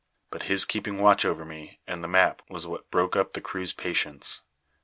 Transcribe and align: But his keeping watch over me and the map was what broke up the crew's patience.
But 0.31 0.41
his 0.49 0.65
keeping 0.65 0.97
watch 0.99 1.25
over 1.25 1.45
me 1.45 1.79
and 1.85 2.03
the 2.03 2.07
map 2.07 2.41
was 2.49 2.65
what 2.65 2.89
broke 2.89 3.15
up 3.15 3.33
the 3.33 3.39
crew's 3.39 3.71
patience. 3.71 4.41